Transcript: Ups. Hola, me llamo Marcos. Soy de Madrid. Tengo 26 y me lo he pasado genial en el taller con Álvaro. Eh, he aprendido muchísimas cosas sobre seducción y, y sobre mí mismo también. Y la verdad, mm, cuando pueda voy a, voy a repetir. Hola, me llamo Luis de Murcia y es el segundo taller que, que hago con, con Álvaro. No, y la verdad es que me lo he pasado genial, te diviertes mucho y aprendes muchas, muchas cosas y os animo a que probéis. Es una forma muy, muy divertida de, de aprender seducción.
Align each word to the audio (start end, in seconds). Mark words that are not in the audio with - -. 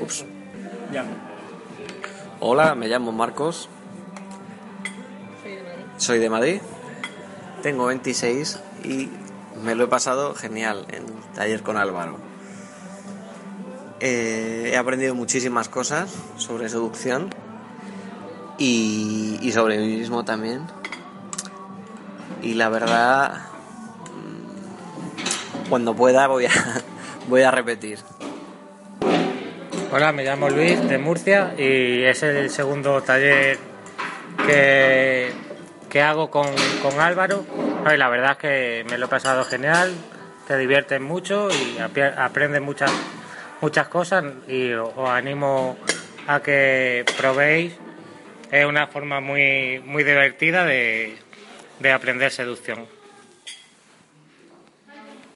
Ups. 0.00 0.24
Hola, 2.40 2.74
me 2.74 2.88
llamo 2.88 3.12
Marcos. 3.12 3.68
Soy 5.96 6.18
de 6.18 6.28
Madrid. 6.28 6.60
Tengo 7.62 7.86
26 7.86 8.60
y 8.84 9.08
me 9.62 9.74
lo 9.74 9.84
he 9.84 9.86
pasado 9.88 10.34
genial 10.34 10.86
en 10.88 11.04
el 11.04 11.34
taller 11.34 11.62
con 11.62 11.76
Álvaro. 11.76 12.18
Eh, 14.00 14.70
he 14.72 14.76
aprendido 14.76 15.14
muchísimas 15.14 15.68
cosas 15.68 16.12
sobre 16.36 16.68
seducción 16.68 17.30
y, 18.58 19.38
y 19.40 19.52
sobre 19.52 19.78
mí 19.78 19.96
mismo 19.96 20.24
también. 20.24 20.66
Y 22.42 22.54
la 22.54 22.68
verdad, 22.68 23.40
mm, 24.12 25.68
cuando 25.68 25.94
pueda 25.96 26.26
voy 26.26 26.46
a, 26.46 26.50
voy 27.28 27.42
a 27.42 27.50
repetir. 27.50 27.98
Hola, 29.96 30.12
me 30.12 30.24
llamo 30.24 30.50
Luis 30.50 30.86
de 30.90 30.98
Murcia 30.98 31.54
y 31.56 32.04
es 32.04 32.22
el 32.22 32.50
segundo 32.50 33.00
taller 33.00 33.56
que, 34.46 35.32
que 35.88 36.02
hago 36.02 36.30
con, 36.30 36.48
con 36.82 37.00
Álvaro. 37.00 37.46
No, 37.82 37.94
y 37.94 37.96
la 37.96 38.10
verdad 38.10 38.32
es 38.32 38.36
que 38.36 38.86
me 38.90 38.98
lo 38.98 39.06
he 39.06 39.08
pasado 39.08 39.42
genial, 39.46 39.94
te 40.46 40.58
diviertes 40.58 41.00
mucho 41.00 41.48
y 41.48 41.78
aprendes 41.78 42.60
muchas, 42.60 42.92
muchas 43.62 43.88
cosas 43.88 44.22
y 44.46 44.70
os 44.74 45.08
animo 45.08 45.78
a 46.26 46.40
que 46.40 47.06
probéis. 47.16 47.72
Es 48.52 48.66
una 48.66 48.88
forma 48.88 49.22
muy, 49.22 49.80
muy 49.82 50.04
divertida 50.04 50.66
de, 50.66 51.16
de 51.80 51.92
aprender 51.92 52.30
seducción. 52.30 52.86